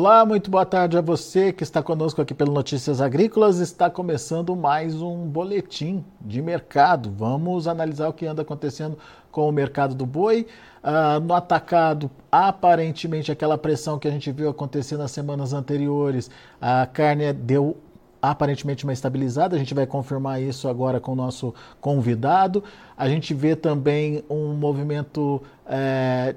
Olá, 0.00 0.24
muito 0.24 0.50
boa 0.50 0.64
tarde 0.64 0.96
a 0.96 1.02
você 1.02 1.52
que 1.52 1.62
está 1.62 1.82
conosco 1.82 2.22
aqui 2.22 2.32
pelo 2.32 2.54
Notícias 2.54 3.02
Agrícolas. 3.02 3.58
Está 3.58 3.90
começando 3.90 4.56
mais 4.56 5.02
um 5.02 5.28
boletim 5.28 6.02
de 6.22 6.40
mercado. 6.40 7.12
Vamos 7.14 7.68
analisar 7.68 8.08
o 8.08 8.12
que 8.14 8.24
anda 8.24 8.40
acontecendo 8.40 8.96
com 9.30 9.46
o 9.46 9.52
mercado 9.52 9.94
do 9.94 10.06
boi. 10.06 10.46
Uh, 10.82 11.20
no 11.20 11.34
atacado, 11.34 12.10
aparentemente, 12.32 13.30
aquela 13.30 13.58
pressão 13.58 13.98
que 13.98 14.08
a 14.08 14.10
gente 14.10 14.32
viu 14.32 14.48
acontecer 14.48 14.96
nas 14.96 15.10
semanas 15.10 15.52
anteriores, 15.52 16.30
a 16.58 16.86
carne 16.86 17.30
deu 17.34 17.76
aparentemente 18.22 18.84
uma 18.84 18.94
estabilizada. 18.94 19.54
A 19.54 19.58
gente 19.58 19.74
vai 19.74 19.86
confirmar 19.86 20.40
isso 20.40 20.66
agora 20.66 20.98
com 20.98 21.12
o 21.12 21.14
nosso 21.14 21.54
convidado. 21.78 22.64
A 22.96 23.06
gente 23.06 23.34
vê 23.34 23.54
também 23.54 24.24
um 24.30 24.54
movimento. 24.54 25.42
É, 25.66 26.34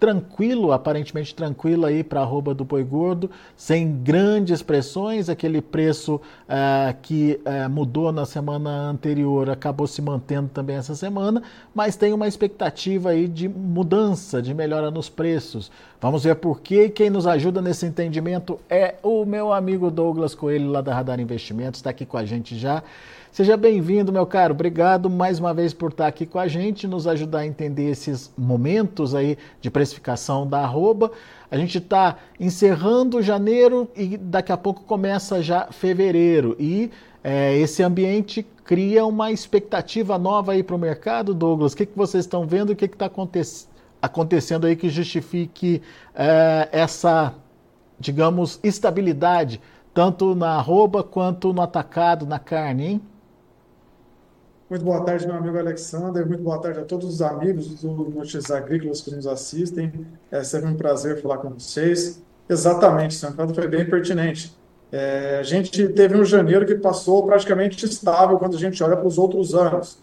tranquilo, 0.00 0.72
aparentemente 0.72 1.34
tranquilo 1.34 1.84
aí 1.84 2.02
para 2.02 2.20
a 2.20 2.22
arroba 2.22 2.54
do 2.54 2.64
boi 2.64 2.82
gordo, 2.82 3.30
sem 3.54 4.02
grandes 4.02 4.62
pressões, 4.62 5.28
aquele 5.28 5.60
preço 5.60 6.14
uh, 6.14 6.96
que 7.02 7.38
uh, 7.44 7.68
mudou 7.68 8.10
na 8.10 8.24
semana 8.24 8.70
anterior 8.88 9.50
acabou 9.50 9.86
se 9.86 10.00
mantendo 10.00 10.48
também 10.48 10.76
essa 10.76 10.94
semana, 10.94 11.42
mas 11.74 11.96
tem 11.96 12.14
uma 12.14 12.26
expectativa 12.26 13.10
aí 13.10 13.28
de 13.28 13.46
mudança, 13.46 14.40
de 14.40 14.54
melhora 14.54 14.90
nos 14.90 15.10
preços. 15.10 15.70
Vamos 16.00 16.24
ver 16.24 16.36
por 16.36 16.62
quê. 16.62 16.88
Quem 16.88 17.10
nos 17.10 17.26
ajuda 17.26 17.60
nesse 17.60 17.84
entendimento 17.84 18.58
é 18.70 18.94
o 19.02 19.26
meu 19.26 19.52
amigo 19.52 19.90
Douglas 19.90 20.34
Coelho, 20.34 20.70
lá 20.70 20.80
da 20.80 20.94
Radar 20.94 21.20
Investimentos, 21.20 21.78
está 21.78 21.90
aqui 21.90 22.06
com 22.06 22.16
a 22.16 22.24
gente 22.24 22.56
já. 22.56 22.82
Seja 23.32 23.56
bem-vindo, 23.56 24.12
meu 24.12 24.26
caro. 24.26 24.52
Obrigado 24.52 25.08
mais 25.08 25.38
uma 25.38 25.54
vez 25.54 25.72
por 25.72 25.92
estar 25.92 26.08
aqui 26.08 26.26
com 26.26 26.36
a 26.36 26.48
gente, 26.48 26.88
nos 26.88 27.06
ajudar 27.06 27.38
a 27.38 27.46
entender 27.46 27.88
esses 27.88 28.32
momentos 28.36 29.14
aí 29.14 29.38
de 29.60 29.70
precificação 29.70 30.44
da 30.44 30.58
arroba. 30.58 31.12
A 31.48 31.56
gente 31.56 31.78
está 31.78 32.16
encerrando 32.40 33.22
janeiro 33.22 33.88
e 33.94 34.16
daqui 34.16 34.50
a 34.50 34.56
pouco 34.56 34.82
começa 34.82 35.40
já 35.40 35.68
fevereiro. 35.70 36.56
E 36.58 36.90
é, 37.22 37.56
esse 37.56 37.84
ambiente 37.84 38.44
cria 38.64 39.06
uma 39.06 39.30
expectativa 39.30 40.18
nova 40.18 40.50
aí 40.50 40.64
para 40.64 40.74
o 40.74 40.78
mercado, 40.78 41.32
Douglas. 41.32 41.72
O 41.72 41.76
que, 41.76 41.86
que 41.86 41.96
vocês 41.96 42.24
estão 42.24 42.48
vendo? 42.48 42.70
O 42.70 42.76
que 42.76 42.86
está 42.86 43.06
acontecendo? 43.06 44.66
aí 44.66 44.74
que 44.74 44.88
justifique 44.88 45.80
é, 46.16 46.68
essa, 46.72 47.32
digamos, 47.96 48.58
estabilidade, 48.60 49.60
tanto 49.94 50.34
na 50.34 50.56
arroba 50.56 51.04
quanto 51.04 51.52
no 51.52 51.62
atacado, 51.62 52.26
na 52.26 52.40
carne, 52.40 52.86
hein? 52.86 53.00
Muito 54.70 54.84
boa 54.84 55.04
tarde, 55.04 55.26
meu 55.26 55.34
amigo 55.34 55.58
Alexander. 55.58 56.24
Muito 56.24 56.44
boa 56.44 56.56
tarde 56.60 56.78
a 56.78 56.84
todos 56.84 57.14
os 57.14 57.20
amigos 57.20 57.82
do 57.82 57.90
Notícias 57.90 58.52
Agrícolas 58.52 59.00
que 59.00 59.10
nos 59.10 59.26
assistem. 59.26 59.90
É 60.30 60.44
sempre 60.44 60.70
um 60.70 60.76
prazer 60.76 61.20
falar 61.20 61.38
com 61.38 61.50
vocês. 61.50 62.22
Exatamente, 62.48 63.14
seu 63.14 63.30
Antônio 63.30 63.52
foi 63.52 63.66
bem 63.66 63.84
pertinente. 63.84 64.56
É, 64.92 65.38
a 65.40 65.42
gente 65.42 65.88
teve 65.88 66.16
um 66.16 66.24
janeiro 66.24 66.64
que 66.64 66.76
passou 66.76 67.26
praticamente 67.26 67.84
estável 67.84 68.38
quando 68.38 68.54
a 68.54 68.60
gente 68.60 68.80
olha 68.80 68.96
para 68.96 69.08
os 69.08 69.18
outros 69.18 69.56
anos. 69.56 69.98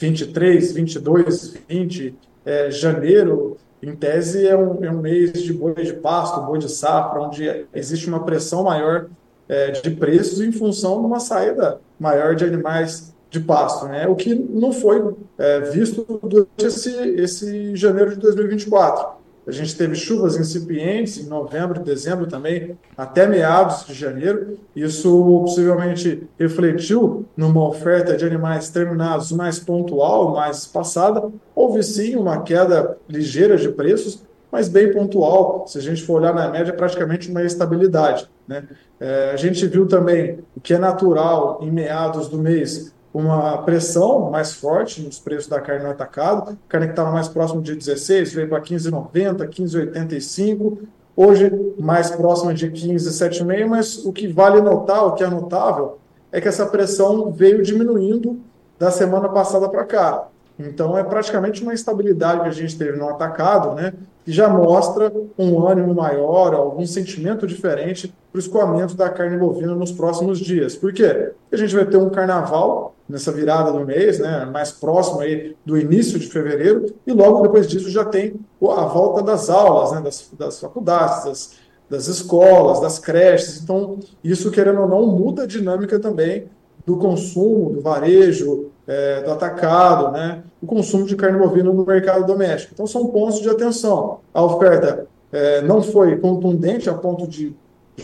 23, 0.00 0.72
22, 0.72 1.54
20. 1.68 2.18
É, 2.44 2.72
janeiro, 2.72 3.56
em 3.80 3.94
tese, 3.94 4.48
é 4.48 4.56
um, 4.56 4.84
é 4.84 4.90
um 4.90 4.98
mês 4.98 5.32
de 5.40 5.52
boi 5.52 5.74
de 5.74 5.92
pasto, 5.92 6.40
boi 6.40 6.58
de 6.58 6.68
safra, 6.68 7.20
onde 7.20 7.66
existe 7.72 8.08
uma 8.08 8.24
pressão 8.24 8.64
maior 8.64 9.06
é, 9.48 9.70
de 9.70 9.92
preços 9.92 10.40
em 10.40 10.50
função 10.50 10.98
de 10.98 11.06
uma 11.06 11.20
saída 11.20 11.80
maior 12.00 12.34
de 12.34 12.44
animais 12.44 13.16
de 13.30 13.40
pasto, 13.40 13.86
né? 13.86 14.06
O 14.06 14.14
que 14.14 14.34
não 14.34 14.72
foi 14.72 15.14
é, 15.36 15.60
visto 15.60 16.04
durante 16.22 16.64
esse, 16.64 16.90
esse 16.90 17.76
janeiro 17.76 18.10
de 18.10 18.16
2024. 18.16 19.18
A 19.48 19.50
gente 19.50 19.74
teve 19.76 19.94
chuvas 19.94 20.36
incipientes 20.36 21.16
em 21.16 21.26
novembro, 21.26 21.80
dezembro 21.80 22.26
também, 22.26 22.76
até 22.94 23.26
meados 23.26 23.86
de 23.86 23.94
janeiro. 23.94 24.58
Isso 24.76 25.42
possivelmente 25.42 26.28
refletiu 26.38 27.24
numa 27.34 27.66
oferta 27.66 28.14
de 28.14 28.26
animais 28.26 28.68
terminados 28.68 29.32
mais 29.32 29.58
pontual, 29.58 30.34
mais 30.34 30.66
passada. 30.66 31.30
Houve 31.54 31.82
sim 31.82 32.14
uma 32.14 32.42
queda 32.42 32.98
ligeira 33.08 33.56
de 33.56 33.70
preços, 33.70 34.22
mas 34.52 34.68
bem 34.68 34.92
pontual. 34.92 35.66
Se 35.66 35.78
a 35.78 35.80
gente 35.80 36.02
for 36.02 36.20
olhar 36.20 36.34
na 36.34 36.50
média, 36.50 36.74
praticamente 36.74 37.30
uma 37.30 37.42
estabilidade. 37.42 38.28
Né? 38.46 38.64
É, 39.00 39.30
a 39.32 39.36
gente 39.36 39.66
viu 39.66 39.86
também 39.86 40.40
o 40.54 40.60
que 40.60 40.74
é 40.74 40.78
natural 40.78 41.60
em 41.62 41.70
meados 41.70 42.28
do 42.28 42.36
mês, 42.36 42.92
uma 43.12 43.58
pressão 43.62 44.30
mais 44.30 44.54
forte 44.54 45.00
nos 45.00 45.18
preços 45.18 45.48
da 45.48 45.60
carne 45.60 45.84
no 45.84 45.90
atacado. 45.90 46.52
A 46.52 46.56
carne 46.68 46.86
que 46.86 46.92
estava 46.92 47.10
mais 47.10 47.28
próximo 47.28 47.62
de 47.62 47.74
16 47.74 48.32
veio 48.32 48.48
para 48.48 48.60
15,90, 48.60 49.48
15,85. 49.48 50.78
Hoje, 51.16 51.50
mais 51.78 52.10
próxima 52.10 52.54
de 52.54 52.70
15,75, 52.70 53.66
mas 53.66 54.04
o 54.04 54.12
que 54.12 54.28
vale 54.28 54.60
notar, 54.60 55.04
o 55.04 55.12
que 55.12 55.24
é 55.24 55.28
notável, 55.28 55.98
é 56.30 56.40
que 56.40 56.46
essa 56.46 56.66
pressão 56.66 57.32
veio 57.32 57.62
diminuindo 57.62 58.38
da 58.78 58.90
semana 58.90 59.28
passada 59.28 59.68
para 59.68 59.84
cá. 59.84 60.28
Então 60.58 60.98
é 60.98 61.04
praticamente 61.04 61.62
uma 61.62 61.72
estabilidade 61.72 62.42
que 62.42 62.48
a 62.48 62.52
gente 62.52 62.76
teve 62.76 62.98
no 62.98 63.08
atacado, 63.08 63.74
né? 63.74 63.92
Que 64.24 64.32
já 64.32 64.48
mostra 64.48 65.12
um 65.38 65.66
ânimo 65.66 65.94
maior, 65.94 66.52
algum 66.52 66.84
sentimento 66.84 67.46
diferente 67.46 68.12
para 68.30 68.38
o 68.38 68.40
escoamento 68.40 68.94
da 68.94 69.08
carne 69.08 69.36
bovina 69.36 69.74
nos 69.74 69.92
próximos 69.92 70.38
dias. 70.38 70.74
Por 70.74 70.92
quê? 70.92 71.32
Porque 71.42 71.54
a 71.54 71.56
gente 71.56 71.74
vai 71.74 71.86
ter 71.86 71.96
um 71.96 72.10
carnaval 72.10 72.94
nessa 73.08 73.32
virada 73.32 73.72
do 73.72 73.84
mês, 73.86 74.18
né? 74.18 74.44
Mais 74.44 74.70
próximo 74.70 75.20
aí 75.20 75.56
do 75.64 75.78
início 75.78 76.18
de 76.18 76.26
fevereiro, 76.28 76.86
e 77.06 77.12
logo 77.12 77.42
depois 77.42 77.66
disso 77.66 77.90
já 77.90 78.04
tem 78.04 78.34
a 78.62 78.84
volta 78.84 79.22
das 79.22 79.48
aulas, 79.48 79.92
né? 79.92 80.00
Das, 80.00 80.30
das 80.38 80.60
faculdades, 80.60 81.24
das, 81.24 81.54
das 81.88 82.06
escolas, 82.06 82.80
das 82.80 82.98
creches. 82.98 83.62
Então, 83.62 83.98
isso, 84.22 84.50
querendo 84.50 84.82
ou 84.82 84.88
não, 84.88 85.06
muda 85.06 85.44
a 85.44 85.46
dinâmica 85.46 85.98
também 85.98 86.48
do 86.84 86.96
consumo, 86.96 87.70
do 87.70 87.80
varejo, 87.82 88.70
é, 88.86 89.20
do 89.22 89.30
atacado, 89.30 90.10
né, 90.10 90.42
o 90.62 90.66
consumo 90.66 91.04
de 91.04 91.14
carne 91.14 91.38
bovina 91.38 91.70
no 91.70 91.84
mercado 91.84 92.26
doméstico. 92.26 92.72
Então, 92.72 92.86
são 92.86 93.06
pontos 93.08 93.40
de 93.40 93.50
atenção. 93.50 94.20
A 94.32 94.42
oferta 94.42 95.06
é, 95.30 95.60
não 95.60 95.82
foi 95.82 96.16
contundente 96.16 96.88
a 96.88 96.94
ponto 96.94 97.26
de 97.26 97.54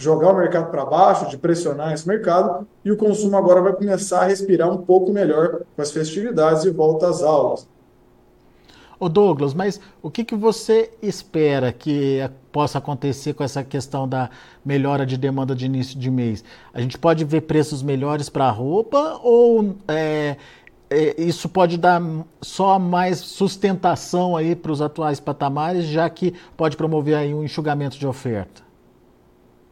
jogar 0.00 0.32
o 0.32 0.36
mercado 0.36 0.70
para 0.70 0.84
baixo, 0.84 1.28
de 1.28 1.38
pressionar 1.38 1.92
esse 1.92 2.06
mercado, 2.06 2.66
e 2.84 2.90
o 2.90 2.96
consumo 2.96 3.36
agora 3.36 3.60
vai 3.60 3.72
começar 3.72 4.22
a 4.22 4.24
respirar 4.24 4.70
um 4.70 4.78
pouco 4.78 5.12
melhor 5.12 5.60
com 5.74 5.82
as 5.82 5.90
festividades 5.90 6.64
e 6.64 6.70
volta 6.70 7.08
às 7.08 7.22
aulas. 7.22 7.68
Ô 8.98 9.08
Douglas, 9.08 9.54
mas 9.54 9.80
o 10.02 10.10
que, 10.10 10.24
que 10.24 10.36
você 10.36 10.90
espera 11.02 11.72
que 11.72 12.20
possa 12.52 12.78
acontecer 12.78 13.34
com 13.34 13.42
essa 13.42 13.62
questão 13.62 14.08
da 14.08 14.30
melhora 14.64 15.04
de 15.04 15.16
demanda 15.16 15.54
de 15.54 15.66
início 15.66 15.98
de 15.98 16.10
mês? 16.10 16.44
A 16.72 16.80
gente 16.80 16.96
pode 16.96 17.24
ver 17.24 17.42
preços 17.42 17.82
melhores 17.82 18.28
para 18.28 18.46
a 18.46 18.50
roupa 18.50 19.20
ou 19.22 19.76
é, 19.88 20.36
é, 20.88 21.20
isso 21.20 21.48
pode 21.48 21.76
dar 21.76 22.00
só 22.40 22.78
mais 22.78 23.18
sustentação 23.18 24.36
aí 24.36 24.54
para 24.54 24.70
os 24.70 24.80
atuais 24.80 25.18
patamares, 25.18 25.86
já 25.86 26.08
que 26.08 26.34
pode 26.56 26.76
promover 26.76 27.16
aí 27.16 27.34
um 27.34 27.42
enxugamento 27.42 27.98
de 27.98 28.06
oferta? 28.06 28.62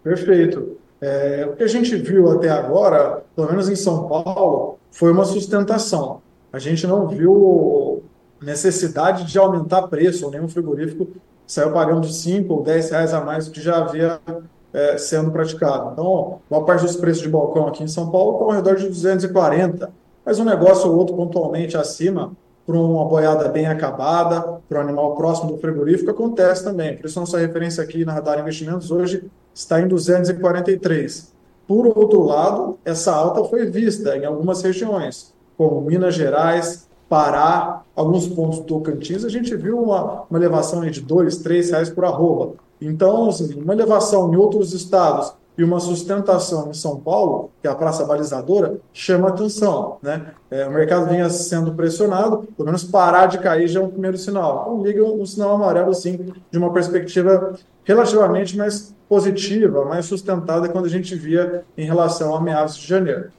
Perfeito. 0.02 0.78
É, 1.00 1.48
o 1.50 1.56
que 1.56 1.62
a 1.62 1.68
gente 1.68 1.96
viu 1.96 2.30
até 2.30 2.48
agora, 2.48 3.24
pelo 3.34 3.48
menos 3.48 3.68
em 3.68 3.76
São 3.76 4.08
Paulo, 4.08 4.78
foi 4.90 5.10
uma 5.10 5.24
sustentação. 5.24 6.20
A 6.52 6.58
gente 6.58 6.86
não 6.86 7.08
viu 7.08 8.02
necessidade 8.40 9.24
de 9.24 9.38
aumentar 9.38 9.82
preço, 9.88 10.30
nenhum 10.30 10.48
frigorífico 10.48 11.08
saiu 11.46 11.72
pagando 11.72 12.06
5 12.06 12.52
ou 12.52 12.62
10 12.62 12.90
reais 12.90 13.12
a 13.12 13.20
mais 13.20 13.46
do 13.46 13.52
que 13.52 13.60
já 13.60 13.78
havia 13.78 14.20
é, 14.72 14.96
sendo 14.96 15.30
praticado. 15.30 15.90
Então, 15.92 16.40
boa 16.48 16.64
parte 16.64 16.84
dos 16.84 16.96
preços 16.96 17.22
de 17.22 17.28
balcão 17.28 17.66
aqui 17.66 17.82
em 17.82 17.88
São 17.88 18.10
Paulo 18.10 18.32
estão 18.32 18.46
ao 18.48 18.54
redor 18.54 18.76
de 18.76 18.88
240, 18.88 19.90
mas 20.24 20.38
um 20.38 20.44
negócio 20.44 20.90
ou 20.90 20.96
outro 20.96 21.14
pontualmente 21.14 21.76
acima, 21.76 22.32
para 22.66 22.76
uma 22.76 23.04
boiada 23.04 23.48
bem 23.48 23.66
acabada, 23.66 24.60
para 24.68 24.78
um 24.78 24.82
animal 24.82 25.16
próximo 25.16 25.52
do 25.52 25.58
frigorífico, 25.58 26.10
acontece 26.10 26.64
também. 26.64 26.96
Por 26.96 27.06
isso, 27.06 27.18
nossa 27.18 27.38
referência 27.38 27.82
aqui 27.82 28.04
na 28.04 28.12
Radar 28.12 28.38
Investimentos 28.38 28.90
hoje 28.90 29.24
está 29.54 29.80
em 29.80 29.88
243. 29.88 31.32
Por 31.66 31.86
outro 31.86 32.22
lado, 32.22 32.78
essa 32.84 33.12
alta 33.12 33.44
foi 33.44 33.66
vista 33.66 34.16
em 34.16 34.24
algumas 34.24 34.62
regiões, 34.62 35.34
como 35.56 35.80
Minas 35.80 36.14
Gerais, 36.14 36.88
Pará, 37.08 37.82
alguns 37.94 38.26
pontos 38.26 38.60
do 38.60 38.64
Tocantins, 38.64 39.22
a 39.22 39.28
gente 39.28 39.54
viu 39.54 39.78
uma, 39.78 40.22
uma 40.30 40.38
elevação 40.38 40.80
de 40.80 41.00
dois, 41.02 41.36
três 41.36 41.70
reais 41.70 41.90
por 41.90 42.06
arroba. 42.06 42.54
Então, 42.80 43.28
assim, 43.28 43.60
uma 43.60 43.74
elevação 43.74 44.32
em 44.32 44.36
outros 44.36 44.72
estados 44.72 45.34
e 45.56 45.62
uma 45.62 45.78
sustentação 45.78 46.70
em 46.70 46.74
São 46.74 46.98
Paulo, 46.98 47.50
que 47.60 47.68
é 47.68 47.70
a 47.70 47.74
praça 47.74 48.04
balizadora, 48.04 48.78
chama 48.92 49.28
atenção. 49.28 49.98
Né? 50.02 50.26
É, 50.50 50.66
o 50.66 50.70
mercado 50.70 51.08
vinha 51.08 51.28
sendo 51.28 51.74
pressionado, 51.74 52.48
pelo 52.56 52.66
menos 52.66 52.84
parar 52.84 53.26
de 53.26 53.38
cair 53.38 53.68
já 53.68 53.80
é 53.80 53.82
um 53.82 53.90
primeiro 53.90 54.16
sinal. 54.16 54.62
Então, 54.62 54.82
liga 54.82 55.04
um, 55.04 55.26
sinal 55.26 55.54
amarelo, 55.54 55.92
sim, 55.94 56.18
de 56.50 56.58
uma 56.58 56.72
perspectiva 56.72 57.54
relativamente 57.84 58.56
mais 58.56 58.94
positiva, 59.08 59.84
mais 59.84 60.06
sustentada 60.06 60.68
quando 60.68 60.86
a 60.86 60.90
gente 60.90 61.14
via 61.14 61.64
em 61.76 61.84
relação 61.84 62.34
a 62.34 62.40
meados 62.40 62.76
de 62.76 62.86
janeiro. 62.86 63.30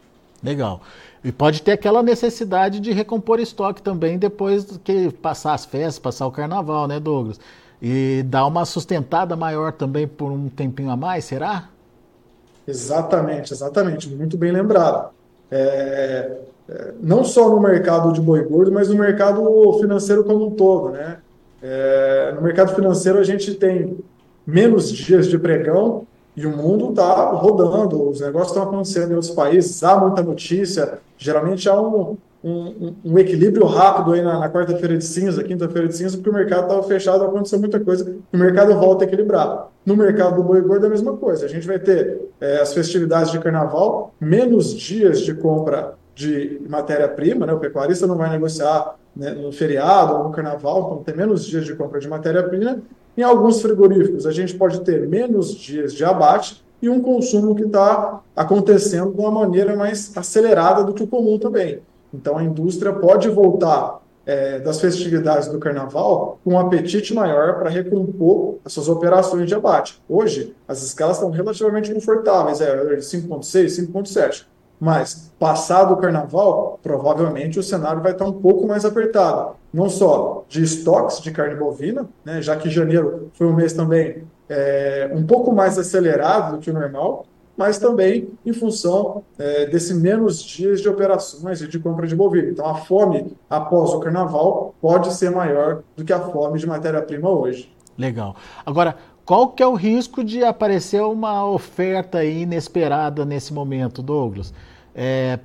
Legal. 0.43 0.81
E 1.23 1.31
pode 1.31 1.61
ter 1.61 1.71
aquela 1.71 2.03
necessidade 2.03 2.79
de 2.79 2.91
recompor 2.91 3.39
estoque 3.39 3.81
também 3.81 4.19
depois 4.19 4.77
que 4.83 5.09
passar 5.09 5.53
as 5.53 5.65
festas, 5.65 5.97
passar 5.97 6.27
o 6.27 6.31
carnaval, 6.31 6.87
né, 6.87 6.99
Douglas? 6.99 7.39
e 7.85 8.23
dar 8.23 8.45
uma 8.45 8.63
sustentada 8.63 9.35
maior 9.35 9.73
também 9.73 10.07
por 10.07 10.31
um 10.31 10.47
tempinho 10.47 10.89
a 10.89 10.95
mais, 10.95 11.25
será? 11.25 11.67
Exatamente, 12.67 13.53
exatamente, 13.53 14.09
muito 14.09 14.37
bem 14.37 14.51
lembrado. 14.51 15.09
É, 15.51 16.37
é, 16.69 16.93
não 17.01 17.23
só 17.23 17.49
no 17.49 17.59
mercado 17.59 18.11
de 18.13 18.21
boi 18.21 18.43
gordo, 18.43 18.71
mas 18.71 18.89
no 18.89 18.95
mercado 18.95 19.43
financeiro 19.79 20.23
como 20.23 20.47
um 20.47 20.51
todo, 20.51 20.89
né? 20.89 21.17
É, 21.61 22.33
no 22.35 22.41
mercado 22.41 22.73
financeiro 22.73 23.19
a 23.19 23.23
gente 23.23 23.53
tem 23.55 23.97
menos 24.45 24.91
dias 24.91 25.27
de 25.27 25.37
pregão 25.37 26.05
e 26.35 26.45
o 26.45 26.55
mundo 26.55 26.89
está 26.89 27.31
rodando, 27.31 28.09
os 28.09 28.19
negócios 28.21 28.49
estão 28.49 28.63
acontecendo 28.63 29.11
em 29.11 29.15
outros 29.15 29.31
países, 29.31 29.83
há 29.83 29.97
muita 29.97 30.21
notícia, 30.21 30.99
geralmente 31.17 31.69
há 31.69 31.79
um, 31.79 32.17
um, 32.43 32.95
um 33.05 33.19
equilíbrio 33.19 33.65
rápido 33.65 34.13
aí 34.13 34.21
na, 34.21 34.39
na 34.39 34.49
quarta-feira 34.49 34.97
de 34.97 35.05
cinza, 35.05 35.43
quinta-feira 35.43 35.87
de 35.87 35.95
cinza, 35.95 36.17
porque 36.17 36.29
o 36.29 36.33
mercado 36.33 36.63
estava 36.63 36.83
fechado, 36.83 37.23
aconteceu 37.23 37.59
muita 37.59 37.79
coisa, 37.79 38.15
o 38.33 38.37
mercado 38.37 38.73
volta 38.73 39.05
a 39.05 39.07
equilibrar. 39.07 39.67
No 39.85 39.97
mercado 39.97 40.37
do 40.37 40.43
boi 40.43 40.61
gordo 40.61 40.85
é 40.85 40.87
a 40.87 40.91
mesma 40.91 41.17
coisa, 41.17 41.45
a 41.45 41.49
gente 41.49 41.67
vai 41.67 41.77
ter 41.77 42.21
é, 42.39 42.61
as 42.61 42.73
festividades 42.73 43.31
de 43.31 43.39
carnaval, 43.39 44.13
menos 44.19 44.73
dias 44.73 45.19
de 45.21 45.33
compra 45.33 45.95
de 46.15 46.61
matéria-prima, 46.69 47.45
né? 47.45 47.53
o 47.53 47.59
pecuarista 47.59 48.07
não 48.07 48.15
vai 48.15 48.29
negociar 48.29 48.95
né, 49.15 49.31
no 49.31 49.51
feriado 49.51 50.15
ou 50.15 50.23
no 50.23 50.31
carnaval, 50.31 50.85
então 50.85 51.03
tem 51.03 51.15
menos 51.15 51.45
dias 51.45 51.65
de 51.65 51.75
compra 51.75 51.99
de 51.99 52.07
matéria-prima, 52.07 52.81
em 53.17 53.21
alguns 53.21 53.61
frigoríficos, 53.61 54.25
a 54.25 54.31
gente 54.31 54.55
pode 54.55 54.81
ter 54.81 55.07
menos 55.07 55.53
dias 55.53 55.93
de 55.93 56.03
abate 56.03 56.63
e 56.81 56.89
um 56.89 57.01
consumo 57.01 57.55
que 57.55 57.63
está 57.63 58.21
acontecendo 58.35 59.13
de 59.13 59.19
uma 59.19 59.31
maneira 59.31 59.75
mais 59.75 60.15
acelerada 60.17 60.83
do 60.83 60.93
que 60.93 61.03
o 61.03 61.07
comum 61.07 61.37
também. 61.37 61.79
Então, 62.13 62.37
a 62.37 62.43
indústria 62.43 62.91
pode 62.91 63.29
voltar 63.29 64.01
é, 64.25 64.59
das 64.59 64.79
festividades 64.79 65.47
do 65.47 65.59
carnaval 65.59 66.39
com 66.43 66.53
um 66.53 66.59
apetite 66.59 67.13
maior 67.13 67.59
para 67.59 67.69
recompor 67.69 68.57
as 68.63 68.73
suas 68.73 68.87
operações 68.87 69.47
de 69.47 69.55
abate. 69.55 70.01
Hoje, 70.07 70.55
as 70.67 70.81
escalas 70.81 71.17
estão 71.17 71.29
relativamente 71.29 71.93
confortáveis, 71.93 72.61
é 72.61 72.73
5,6, 72.97 73.89
5,7. 73.91 74.45
Mas, 74.79 75.31
passado 75.39 75.93
o 75.93 75.97
carnaval, 75.97 76.79
provavelmente 76.83 77.57
o 77.57 77.63
cenário 77.63 78.01
vai 78.01 78.11
estar 78.11 78.25
um 78.25 78.33
pouco 78.33 78.67
mais 78.67 78.83
apertado. 78.83 79.55
Não 79.73 79.89
só 79.89 80.43
de 80.49 80.61
estoques 80.61 81.21
de 81.21 81.31
carne 81.31 81.55
bovina, 81.55 82.07
né, 82.25 82.41
já 82.41 82.55
que 82.55 82.69
janeiro 82.69 83.31
foi 83.33 83.47
um 83.47 83.53
mês 83.53 83.73
também 83.73 84.23
é, 84.49 85.09
um 85.13 85.25
pouco 85.25 85.53
mais 85.53 85.77
acelerado 85.77 86.57
do 86.57 86.61
que 86.61 86.69
o 86.69 86.73
normal, 86.73 87.25
mas 87.55 87.77
também 87.77 88.29
em 88.45 88.53
função 88.53 89.23
é, 89.37 89.65
desse 89.67 89.93
menos 89.93 90.43
dias 90.43 90.81
de 90.81 90.89
operações 90.89 91.61
e 91.61 91.67
de 91.67 91.79
compra 91.79 92.07
de 92.07 92.15
bovino. 92.15 92.49
Então, 92.49 92.65
a 92.65 92.75
fome 92.75 93.35
após 93.49 93.91
o 93.91 93.99
carnaval 93.99 94.73
pode 94.81 95.13
ser 95.13 95.29
maior 95.29 95.83
do 95.95 96.03
que 96.03 96.11
a 96.11 96.19
fome 96.19 96.59
de 96.59 96.67
matéria-prima 96.67 97.29
hoje. 97.29 97.71
Legal. 97.97 98.35
Agora, 98.65 98.95
qual 99.25 99.49
que 99.49 99.63
é 99.63 99.67
o 99.67 99.75
risco 99.75 100.23
de 100.23 100.43
aparecer 100.43 101.01
uma 101.01 101.47
oferta 101.47 102.23
inesperada 102.25 103.23
nesse 103.23 103.53
momento, 103.53 104.01
Douglas? 104.01 104.53
É, 104.95 105.39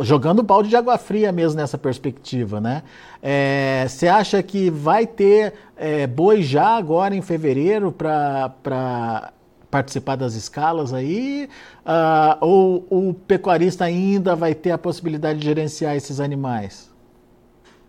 jogando 0.00 0.42
balde 0.42 0.70
de 0.70 0.76
água 0.76 0.96
fria 0.96 1.30
mesmo 1.30 1.60
nessa 1.60 1.76
perspectiva, 1.76 2.58
né? 2.58 2.82
É, 3.22 3.84
você 3.86 4.08
acha 4.08 4.42
que 4.42 4.70
vai 4.70 5.06
ter 5.06 5.52
é, 5.76 6.06
boi 6.06 6.42
já 6.42 6.68
agora 6.68 7.14
em 7.14 7.20
fevereiro 7.20 7.92
para 7.92 9.32
participar 9.74 10.14
das 10.14 10.36
escalas 10.36 10.92
aí? 10.92 11.48
Uh, 11.84 12.36
ou 12.40 12.86
o 12.88 13.12
pecuarista 13.12 13.84
ainda 13.84 14.36
vai 14.36 14.54
ter 14.54 14.70
a 14.70 14.78
possibilidade 14.78 15.40
de 15.40 15.46
gerenciar 15.46 15.96
esses 15.96 16.20
animais? 16.20 16.88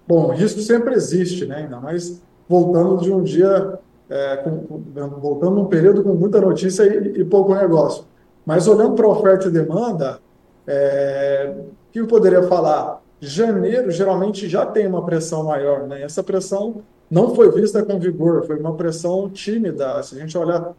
Bom, 0.08 0.32
risco 0.32 0.62
sempre 0.62 0.96
existe, 0.96 1.46
né? 1.46 1.58
Ainda 1.58 1.80
mais 1.80 2.24
voltando 2.50 3.04
de 3.04 3.14
um 3.14 3.22
dia, 3.22 3.78
é, 4.10 4.38
com, 4.38 4.82
voltando 5.20 5.58
num 5.58 5.66
período 5.66 6.04
com 6.04 6.16
muita 6.16 6.42
notícia 6.42 6.84
e, 6.84 7.22
e 7.22 7.24
pouco 7.24 7.54
negócio. 7.54 8.06
Mas 8.44 8.68
olhando 8.68 8.96
para 8.96 9.08
oferta 9.08 9.48
e 9.48 9.52
demanda, 9.52 10.20
é, 10.66 11.54
o 11.56 11.92
que 11.92 12.00
eu 12.00 12.08
poderia 12.08 12.42
falar? 12.44 13.00
Janeiro 13.22 13.92
geralmente 13.92 14.50
já 14.50 14.66
tem 14.66 14.88
uma 14.88 15.06
pressão 15.06 15.44
maior, 15.44 15.88
né? 15.88 16.02
Essa 16.02 16.24
pressão 16.24 16.82
não 17.12 17.36
foi 17.36 17.52
vista 17.52 17.84
com 17.86 18.00
vigor, 18.00 18.44
foi 18.48 18.58
uma 18.58 18.74
pressão 18.76 19.30
tímida. 19.30 20.02
Se 20.02 20.16
a 20.16 20.20
gente 20.20 20.36
olhar 20.36 20.74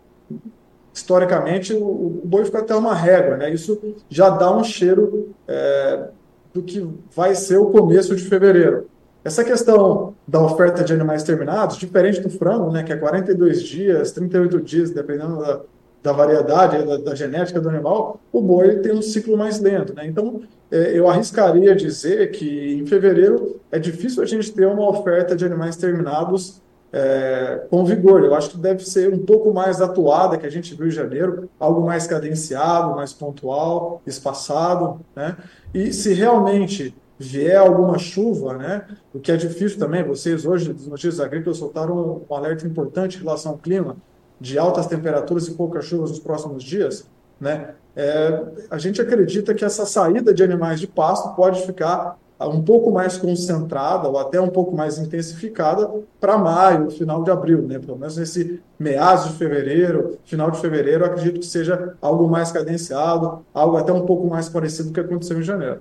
historicamente, 0.96 1.75
o, 1.75 1.84
o 1.84 2.22
boi 2.25 2.46
fica 2.46 2.60
até 2.60 2.75
uma 2.75 2.94
régua, 2.94 3.37
né? 3.37 3.52
Isso 3.52 3.78
já 4.08 4.31
dá 4.31 4.50
um 4.50 4.64
cheiro 4.64 5.34
é, 5.46 6.08
do 6.54 6.62
que 6.62 6.88
vai 7.14 7.34
ser 7.34 7.58
o 7.58 7.66
começo 7.66 8.16
de 8.16 8.25
fevereiro. 8.25 8.87
Essa 9.22 9.44
questão 9.44 10.14
da 10.26 10.43
oferta 10.43 10.82
de 10.82 10.94
animais 10.94 11.22
terminados, 11.22 11.76
diferente 11.76 12.20
do 12.20 12.31
frango, 12.31 12.70
né, 12.70 12.82
que 12.82 12.93
é 12.93 12.96
42 12.96 13.62
dias, 13.62 14.12
38 14.12 14.60
dias, 14.60 14.90
dependendo 14.90 15.38
da, 15.38 15.60
da 16.02 16.12
variedade, 16.12 16.82
da, 16.82 16.96
da, 16.96 17.14
genética 17.14 17.60
do 17.60 17.69
animal, 17.69 18.19
o 18.32 18.40
boi 18.40 18.76
tem 18.76 18.94
um 18.94 19.02
ciclo 19.02 19.37
mais 19.37 19.60
lento. 19.60 19.94
Né? 19.94 20.06
Então, 20.06 20.43
é, 20.70 20.98
eu 20.98 21.08
arriscaria 21.08 21.76
dizer 21.76 22.31
que 22.31 22.75
em 22.75 22.87
fevereiro 22.87 23.60
é 23.70 23.78
difícil 23.78 24.22
a 24.22 24.26
gente 24.26 24.50
ter 24.50 24.66
uma 24.66 24.88
oferta 24.88 25.37
de 25.37 25.44
animais 25.44 25.76
terminados 25.76 26.62
é, 26.96 27.66
com 27.69 27.84
vigor. 27.84 28.25
Eu 28.25 28.34
acho 28.34 28.50
que 28.50 28.56
deve 28.56 28.82
ser 28.82 29.12
um 29.12 29.19
pouco 29.19 29.52
mais 29.52 29.82
atuada 29.82 30.38
que 30.38 30.46
a 30.46 30.50
gente 30.50 30.75
viu 30.75 30.87
em 30.87 30.90
janeiro, 30.90 31.46
algo 31.60 31.84
mais 31.84 32.06
cadenciado, 32.06 32.96
mais 32.96 33.12
pontual, 33.12 34.00
espaçado. 34.06 35.00
Né? 35.14 35.37
E 35.75 35.93
se 35.93 36.14
realmente 36.14 36.96
vier 37.19 37.58
alguma 37.58 37.98
chuva, 37.98 38.56
né, 38.56 38.87
o 39.12 39.19
que 39.19 39.31
é 39.31 39.37
difícil 39.37 39.78
também, 39.78 40.02
vocês 40.02 40.46
hoje, 40.46 40.72
dos 40.72 40.87
Notícias 40.87 41.20
Agrícolas, 41.20 41.58
soltaram 41.58 42.25
um 42.28 42.34
alerta 42.34 42.66
importante 42.66 43.16
em 43.19 43.22
relação 43.22 43.52
ao 43.52 43.58
clima, 43.58 43.96
de 44.40 44.58
altas 44.58 44.87
temperaturas 44.87 45.48
e 45.48 45.52
poucas 45.52 45.84
chuvas 45.84 46.10
nos 46.10 46.19
próximos 46.19 46.62
dias, 46.62 47.06
né? 47.40 47.75
É, 47.94 48.43
a 48.70 48.76
gente 48.76 49.00
acredita 49.00 49.54
que 49.54 49.64
essa 49.64 49.87
saída 49.87 50.32
de 50.32 50.43
animais 50.43 50.78
de 50.78 50.87
pasto 50.87 51.34
pode 51.34 51.64
ficar 51.64 52.19
um 52.40 52.62
pouco 52.62 52.90
mais 52.90 53.16
concentrada 53.16 54.08
ou 54.08 54.18
até 54.18 54.38
um 54.40 54.48
pouco 54.48 54.76
mais 54.76 54.98
intensificada 54.98 55.90
para 56.20 56.36
maio, 56.36 56.90
final 56.90 57.22
de 57.24 57.30
abril, 57.30 57.62
né? 57.62 57.78
Pelo 57.78 57.98
menos 57.98 58.16
nesse 58.16 58.60
meados 58.78 59.28
de 59.28 59.32
fevereiro, 59.34 60.18
final 60.24 60.50
de 60.50 60.60
fevereiro, 60.60 61.04
acredito 61.04 61.40
que 61.40 61.46
seja 61.46 61.94
algo 62.00 62.28
mais 62.28 62.52
cadenciado, 62.52 63.44
algo 63.54 63.76
até 63.78 63.92
um 63.92 64.04
pouco 64.04 64.26
mais 64.26 64.48
parecido 64.48 64.88
com 64.88 64.90
o 64.90 64.94
que 64.94 65.00
aconteceu 65.00 65.38
em 65.38 65.42
janeiro. 65.42 65.80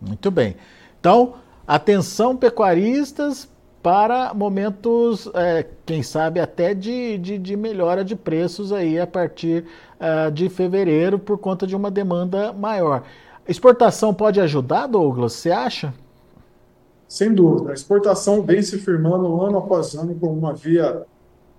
Muito 0.00 0.30
bem. 0.30 0.56
Então, 0.98 1.34
atenção 1.66 2.34
pecuaristas, 2.34 3.48
para 3.82 4.34
momentos, 4.34 5.28
é, 5.34 5.66
quem 5.86 6.02
sabe, 6.02 6.38
até 6.38 6.74
de, 6.74 7.16
de, 7.18 7.38
de, 7.38 7.56
melhora 7.56 8.04
de 8.04 8.14
preços 8.14 8.72
aí 8.72 9.00
a 9.00 9.06
partir 9.06 9.64
uh, 9.98 10.30
de 10.30 10.50
fevereiro 10.50 11.18
por 11.18 11.38
conta 11.38 11.66
de 11.66 11.74
uma 11.74 11.90
demanda 11.90 12.52
maior. 12.52 13.04
Exportação 13.50 14.14
pode 14.14 14.40
ajudar, 14.40 14.86
Douglas? 14.86 15.32
Você 15.32 15.50
acha? 15.50 15.92
Sem 17.08 17.34
dúvida. 17.34 17.72
A 17.72 17.74
exportação 17.74 18.42
vem 18.42 18.62
se 18.62 18.78
firmando 18.78 19.42
ano 19.42 19.58
após 19.58 19.92
ano 19.96 20.14
como 20.14 20.34
uma 20.34 20.54
via 20.54 21.02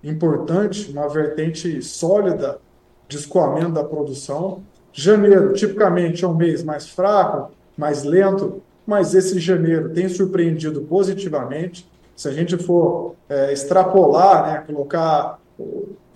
importante, 0.02 0.90
uma 0.90 1.06
vertente 1.06 1.82
sólida 1.82 2.58
de 3.06 3.18
escoamento 3.18 3.72
da 3.72 3.84
produção. 3.84 4.62
Janeiro, 4.90 5.52
tipicamente, 5.52 6.24
é 6.24 6.28
um 6.28 6.34
mês 6.34 6.64
mais 6.64 6.88
fraco, 6.88 7.52
mais 7.76 8.04
lento, 8.04 8.62
mas 8.86 9.14
esse 9.14 9.38
janeiro 9.38 9.90
tem 9.90 10.08
surpreendido 10.08 10.80
positivamente 10.80 11.86
se 12.16 12.26
a 12.26 12.32
gente 12.32 12.56
for 12.56 13.16
é, 13.28 13.52
extrapolar, 13.52 14.46
né, 14.46 14.64
colocar 14.66 15.38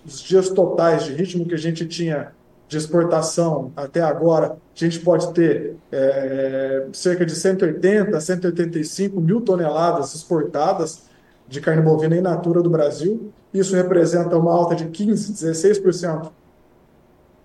os 0.03 0.19
dias 0.21 0.49
totais 0.49 1.03
de 1.03 1.13
ritmo 1.13 1.45
que 1.45 1.53
a 1.53 1.59
gente 1.59 1.85
tinha 1.85 2.31
de 2.67 2.77
exportação 2.77 3.71
até 3.75 4.01
agora, 4.01 4.51
a 4.51 4.57
gente 4.73 4.99
pode 4.99 5.31
ter 5.33 5.75
é, 5.91 6.87
cerca 6.91 7.25
de 7.25 7.33
180, 7.33 8.19
185 8.19 9.21
mil 9.21 9.41
toneladas 9.41 10.13
exportadas 10.13 11.03
de 11.47 11.61
carne 11.61 11.81
bovina 11.81 12.17
in 12.17 12.21
natura 12.21 12.61
do 12.61 12.69
Brasil. 12.69 13.31
Isso 13.53 13.75
representa 13.75 14.37
uma 14.37 14.51
alta 14.51 14.75
de 14.75 14.85
15, 14.85 15.33
16% 15.33 16.29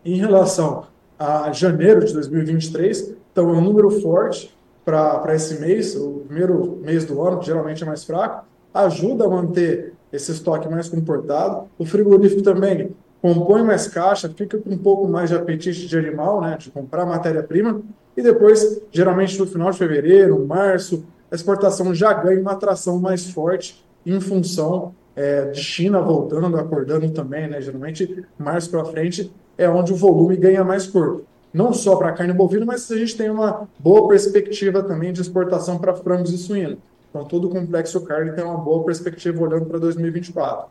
em 0.04 0.16
relação 0.16 0.86
a 1.16 1.52
janeiro 1.52 2.04
de 2.04 2.12
2023. 2.12 3.14
Então, 3.30 3.48
é 3.48 3.52
um 3.52 3.60
número 3.60 3.90
forte 4.00 4.52
para 4.84 5.34
esse 5.34 5.60
mês, 5.60 5.94
o 5.94 6.24
primeiro 6.26 6.80
mês 6.82 7.04
do 7.04 7.22
ano, 7.22 7.38
que 7.38 7.46
geralmente 7.46 7.84
é 7.84 7.86
mais 7.86 8.02
fraco 8.02 8.44
ajuda 8.74 9.24
a 9.24 9.28
manter 9.28 9.92
esse 10.12 10.32
estoque 10.32 10.68
mais 10.68 10.88
comportado. 10.88 11.68
O 11.78 11.84
frigorífico 11.84 12.42
também 12.42 12.90
compõe 13.22 13.62
mais 13.62 13.86
caixa, 13.86 14.28
fica 14.28 14.58
com 14.58 14.70
um 14.70 14.76
pouco 14.76 15.06
mais 15.06 15.30
de 15.30 15.36
apetite 15.36 15.86
de 15.86 15.96
animal, 15.96 16.40
né, 16.40 16.56
de 16.58 16.70
comprar 16.70 17.06
matéria-prima, 17.06 17.80
e 18.16 18.20
depois, 18.20 18.82
geralmente 18.90 19.38
no 19.38 19.46
final 19.46 19.70
de 19.70 19.78
fevereiro, 19.78 20.44
março, 20.44 21.04
a 21.30 21.34
exportação 21.34 21.94
já 21.94 22.12
ganha 22.12 22.40
uma 22.40 22.52
atração 22.52 22.98
mais 22.98 23.30
forte 23.30 23.82
em 24.04 24.20
função 24.20 24.92
é, 25.14 25.46
de 25.46 25.60
China 25.60 26.02
voltando, 26.02 26.56
acordando 26.56 27.08
também, 27.10 27.48
né, 27.48 27.60
geralmente 27.60 28.24
março 28.36 28.68
para 28.68 28.84
frente 28.84 29.32
é 29.56 29.68
onde 29.68 29.92
o 29.92 29.96
volume 29.96 30.36
ganha 30.36 30.64
mais 30.64 30.86
corpo. 30.86 31.22
Não 31.54 31.72
só 31.72 31.96
para 31.96 32.12
carne 32.12 32.32
bovina, 32.32 32.64
mas 32.64 32.90
a 32.90 32.96
gente 32.96 33.16
tem 33.16 33.30
uma 33.30 33.68
boa 33.78 34.08
perspectiva 34.08 34.82
também 34.82 35.12
de 35.12 35.20
exportação 35.20 35.78
para 35.78 35.94
frangos 35.94 36.32
e 36.32 36.38
suínos. 36.38 36.78
Então, 37.10 37.24
todo 37.26 37.46
o 37.46 37.50
complexo 37.50 38.00
carne 38.00 38.32
tem 38.32 38.42
uma 38.42 38.56
boa 38.56 38.82
perspectiva 38.84 39.42
olhando 39.42 39.66
para 39.66 39.78
2024. 39.78 40.66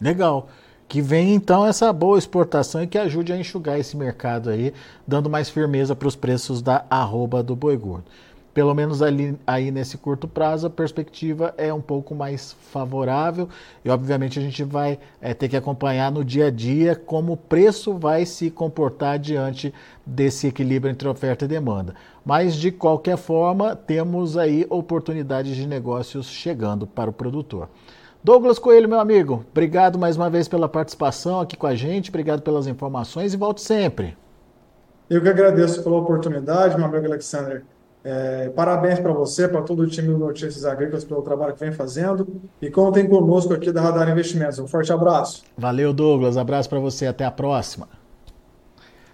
Legal. 0.00 0.48
Que 0.90 1.00
vem 1.00 1.34
então 1.34 1.64
essa 1.64 1.92
boa 1.92 2.18
exportação 2.18 2.82
e 2.82 2.86
que 2.86 2.98
ajude 2.98 3.32
a 3.32 3.36
enxugar 3.38 3.78
esse 3.78 3.96
mercado 3.96 4.50
aí, 4.50 4.74
dando 5.06 5.30
mais 5.30 5.48
firmeza 5.48 5.94
para 5.94 6.08
os 6.08 6.16
preços 6.16 6.60
da 6.60 6.84
arroba 6.90 7.44
do 7.44 7.54
boi 7.54 7.76
gordo 7.76 8.06
pelo 8.52 8.74
menos 8.74 9.00
ali, 9.00 9.38
aí 9.46 9.70
nesse 9.70 9.96
curto 9.96 10.26
prazo, 10.26 10.66
a 10.66 10.70
perspectiva 10.70 11.54
é 11.56 11.72
um 11.72 11.80
pouco 11.80 12.14
mais 12.14 12.56
favorável 12.72 13.48
e, 13.84 13.90
obviamente, 13.90 14.38
a 14.38 14.42
gente 14.42 14.64
vai 14.64 14.98
é, 15.20 15.32
ter 15.32 15.48
que 15.48 15.56
acompanhar 15.56 16.10
no 16.10 16.24
dia 16.24 16.46
a 16.46 16.50
dia 16.50 16.96
como 16.96 17.34
o 17.34 17.36
preço 17.36 17.94
vai 17.94 18.26
se 18.26 18.50
comportar 18.50 19.18
diante 19.18 19.72
desse 20.04 20.48
equilíbrio 20.48 20.90
entre 20.90 21.08
oferta 21.08 21.44
e 21.44 21.48
demanda. 21.48 21.94
Mas, 22.24 22.56
de 22.56 22.72
qualquer 22.72 23.16
forma, 23.16 23.76
temos 23.76 24.36
aí 24.36 24.66
oportunidades 24.68 25.54
de 25.54 25.66
negócios 25.66 26.26
chegando 26.26 26.86
para 26.86 27.08
o 27.08 27.12
produtor. 27.12 27.68
Douglas 28.22 28.58
Coelho, 28.58 28.88
meu 28.88 29.00
amigo, 29.00 29.46
obrigado 29.50 29.98
mais 29.98 30.14
uma 30.14 30.28
vez 30.28 30.46
pela 30.46 30.68
participação 30.68 31.40
aqui 31.40 31.56
com 31.56 31.66
a 31.66 31.74
gente, 31.74 32.10
obrigado 32.10 32.42
pelas 32.42 32.66
informações 32.66 33.32
e 33.32 33.36
volto 33.36 33.62
sempre. 33.62 34.14
Eu 35.08 35.22
que 35.22 35.28
agradeço 35.28 35.82
pela 35.82 35.96
oportunidade, 35.96 36.76
meu 36.76 36.86
amigo 36.86 37.06
Alexander. 37.06 37.64
É, 38.04 38.48
parabéns 38.50 38.98
para 38.98 39.12
você, 39.12 39.48
para 39.48 39.62
todo 39.62 39.80
o 39.80 39.86
time 39.86 40.08
do 40.08 40.18
Notícias 40.18 40.64
Agrícolas 40.64 41.04
pelo 41.04 41.22
trabalho 41.22 41.54
que 41.54 41.60
vem 41.60 41.72
fazendo 41.72 42.26
e 42.60 42.70
contem 42.70 43.08
conosco 43.08 43.52
aqui 43.52 43.72
da 43.72 43.80
Radar 43.80 44.08
Investimentos. 44.10 44.58
Um 44.58 44.66
forte 44.66 44.92
abraço. 44.92 45.42
Valeu, 45.56 45.92
Douglas. 45.92 46.36
Abraço 46.36 46.68
para 46.68 46.78
você. 46.78 47.06
Até 47.06 47.24
a 47.24 47.30
próxima. 47.30 47.88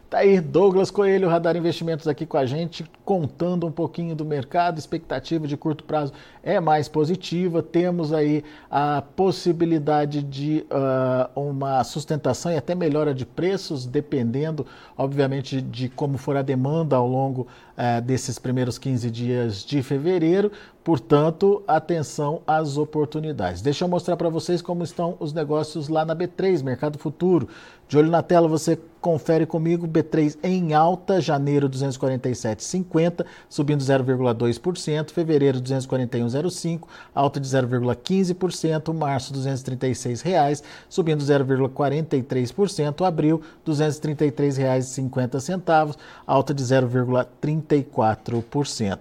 Tá 0.08 0.18
aí, 0.18 0.40
Douglas 0.40 0.88
Coelho, 0.88 1.28
Radar 1.28 1.56
Investimentos 1.56 2.06
aqui 2.06 2.24
com 2.24 2.36
a 2.36 2.46
gente, 2.46 2.88
contando 3.04 3.66
um 3.66 3.72
pouquinho 3.72 4.14
do 4.14 4.24
mercado. 4.24 4.78
Expectativa 4.78 5.48
de 5.48 5.56
curto 5.56 5.82
prazo 5.82 6.12
é 6.44 6.60
mais 6.60 6.86
positiva. 6.86 7.60
Temos 7.60 8.12
aí 8.12 8.44
a 8.70 9.02
possibilidade 9.02 10.22
de 10.22 10.64
uh, 10.70 11.40
uma 11.40 11.82
sustentação 11.82 12.52
e 12.52 12.56
até 12.56 12.72
melhora 12.72 13.12
de 13.12 13.26
preços, 13.26 13.84
dependendo, 13.84 14.64
obviamente, 14.96 15.60
de 15.60 15.88
como 15.88 16.16
for 16.18 16.36
a 16.36 16.42
demanda 16.42 16.94
ao 16.94 17.08
longo 17.08 17.48
uh, 17.76 18.00
desses 18.00 18.38
primeiros 18.38 18.78
15 18.78 19.10
dias 19.10 19.64
de 19.64 19.82
fevereiro. 19.82 20.52
Portanto, 20.84 21.64
atenção 21.66 22.42
às 22.46 22.78
oportunidades. 22.78 23.60
Deixa 23.60 23.84
eu 23.84 23.88
mostrar 23.88 24.16
para 24.16 24.28
vocês 24.28 24.62
como 24.62 24.84
estão 24.84 25.16
os 25.18 25.32
negócios 25.32 25.88
lá 25.88 26.04
na 26.04 26.14
B3, 26.14 26.62
Mercado 26.62 26.96
Futuro. 26.96 27.48
De 27.88 27.98
olho 27.98 28.08
na 28.08 28.22
tela, 28.22 28.46
você 28.46 28.78
confere 29.06 29.46
comigo 29.46 29.86
B3 29.86 30.36
em 30.42 30.74
alta, 30.74 31.20
janeiro 31.20 31.70
247,50, 31.70 33.24
subindo 33.48 33.80
0,2%, 33.80 35.12
fevereiro 35.12 35.60
241,05, 35.60 36.88
alta 37.14 37.38
de 37.38 37.48
0,15%, 37.48 38.92
março 38.92 39.32
236 39.32 40.22
reais, 40.22 40.60
subindo 40.88 41.22
0,43%, 41.22 43.06
abril 43.06 43.40
233 43.64 44.56
reais 44.56 44.86
50 44.86 45.38
centavos, 45.38 45.96
alta 46.26 46.52
de 46.52 46.64
0,34%. 46.64 48.98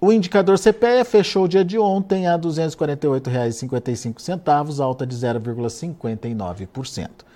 O 0.00 0.10
indicador 0.10 0.58
CPE 0.58 1.04
fechou 1.04 1.44
o 1.44 1.48
dia 1.48 1.62
de 1.62 1.78
ontem 1.78 2.26
a 2.26 2.36
R$ 2.36 2.40
248,55, 2.40 4.80
alta 4.80 5.06
de 5.06 5.14
0,59%. 5.14 7.35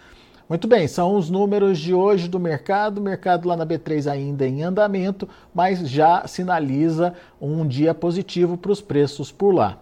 Muito 0.50 0.66
bem, 0.66 0.88
são 0.88 1.14
os 1.14 1.30
números 1.30 1.78
de 1.78 1.94
hoje 1.94 2.26
do 2.26 2.40
mercado. 2.40 2.98
O 2.98 3.00
mercado 3.00 3.46
lá 3.46 3.56
na 3.56 3.64
B3 3.64 4.10
ainda 4.10 4.44
em 4.44 4.64
andamento, 4.64 5.28
mas 5.54 5.88
já 5.88 6.26
sinaliza 6.26 7.14
um 7.40 7.64
dia 7.64 7.94
positivo 7.94 8.56
para 8.56 8.72
os 8.72 8.80
preços 8.80 9.30
por 9.30 9.54
lá. 9.54 9.78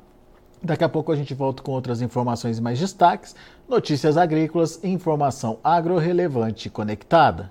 Daqui 0.62 0.84
a 0.84 0.88
pouco 0.90 1.10
a 1.10 1.16
gente 1.16 1.32
volta 1.32 1.62
com 1.62 1.72
outras 1.72 2.02
informações 2.02 2.58
e 2.58 2.60
mais 2.60 2.78
destaques, 2.78 3.34
notícias 3.66 4.18
agrícolas, 4.18 4.78
informação 4.84 5.58
agro-relevante 5.64 6.68
conectada. 6.68 7.50